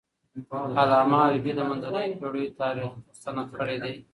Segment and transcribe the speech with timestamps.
[0.79, 3.93] علامه حبيبي د منځنیو پېړیو تاریخ مستند کړی دی.